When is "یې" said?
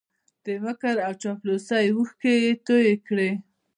2.43-2.51